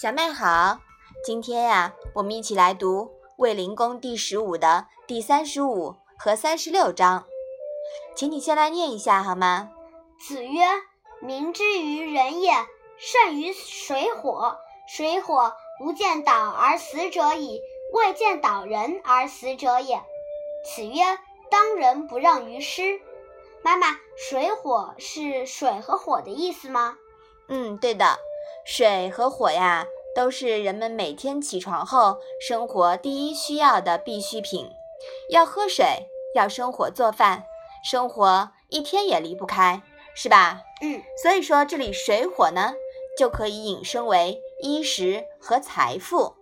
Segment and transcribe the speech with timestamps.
[0.00, 0.78] 小妹好，
[1.22, 3.02] 今天呀，我们一起来读
[3.36, 7.26] 《卫灵公》第十五的第三十五和三十六章，
[8.16, 9.68] 请你先来念一下好吗？
[10.18, 10.62] 子曰
[11.20, 12.50] ：“民之于人也，
[12.96, 14.56] 善于水火。
[14.88, 15.52] 水火
[15.84, 17.60] 无见导而死者矣，
[17.92, 20.00] 未见导人而死者也。”
[20.64, 21.02] 子曰
[21.52, 22.98] ：“当仁不让于师。”
[23.60, 26.96] 妈妈，水火是水和火的意思吗？
[27.48, 28.16] 嗯，对的，
[28.64, 34.70] 水和火呀，都是人们每天起床后生活第一需要的必需品。
[35.30, 37.44] 要喝水，要生火做饭，
[37.84, 39.82] 生活一天也离不开。
[40.12, 40.60] 是吧？
[40.82, 42.74] 嗯，所以说这里水火呢，
[43.16, 46.34] 就可以引申为衣食和财富。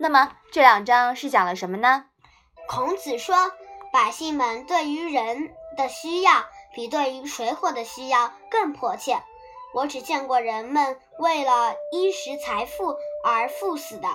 [0.00, 2.06] 那么这两章是讲了什么呢？
[2.68, 3.36] 孔子说，
[3.92, 9.22] 百姓们对于人的需要，比对于水火的需要更迫切。
[9.74, 14.08] 我只见过人们为了衣食财富而赴死的，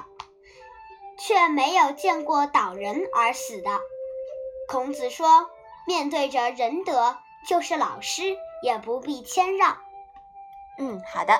[1.17, 3.80] 却没有见过倒人而死的。
[4.67, 5.50] 孔子说，
[5.88, 8.38] 面对着仁德，就是老师。
[8.64, 9.78] 也不必谦让。
[10.80, 11.39] 嗯，好的。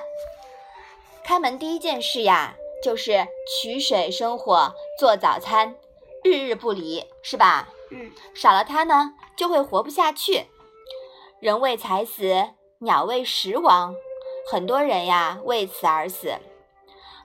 [1.24, 5.74] 开门第一件事呀，就是取水生火做早餐，
[6.22, 7.68] 日日不离，是吧？
[7.90, 10.46] 嗯，少了它呢，就会活不下去。
[11.40, 13.96] 人为财死，鸟为食亡，
[14.48, 16.34] 很多人呀为此而死。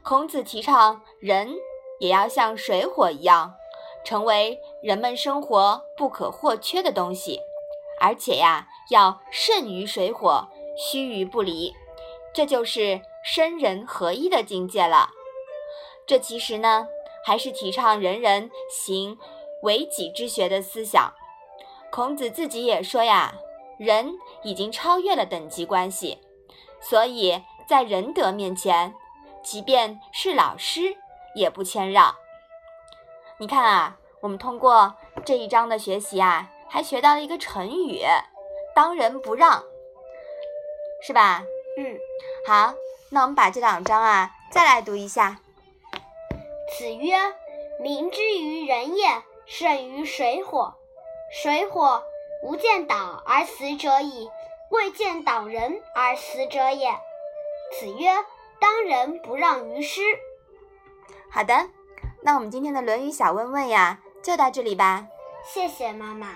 [0.04, 1.54] 孔子提倡人
[2.00, 3.54] 也要像水火一样，
[4.04, 7.40] 成为人们生活不可或缺的东西。
[8.00, 11.72] 而且呀，要胜于水火，须臾不离，
[12.34, 15.12] 这就是生人合一的境界了。
[16.08, 16.88] 这其实呢，
[17.24, 19.20] 还是提倡人人行
[19.62, 21.14] 为己之学的思想。
[21.92, 23.36] 孔子自己也说呀，
[23.78, 26.18] 人已经超越了等级关系，
[26.82, 28.94] 所以在仁德面前，
[29.44, 30.98] 即便是老师
[31.36, 32.16] 也不谦让。
[33.38, 36.50] 你看啊，我们通过这一章的学习啊。
[36.74, 38.02] 还学到了一个成语，
[38.74, 39.62] 当仁不让，
[41.06, 41.44] 是吧？
[41.78, 41.98] 嗯，
[42.48, 42.74] 好，
[43.10, 45.42] 那我们把这两章啊再来读一下。
[46.70, 47.14] 子曰
[47.84, 50.74] ：“民之于人也，甚于水火。
[51.30, 52.02] 水火
[52.42, 54.32] 无见导而死者矣，
[54.72, 56.90] 未见蹈人而死者也。”
[57.80, 58.10] 子曰
[58.60, 60.02] ：“当仁不让于师。”
[61.30, 61.70] 好的，
[62.22, 65.08] 那我们今天的《论语》小问问呀，就到这里吧。
[65.46, 66.36] 谢谢妈妈。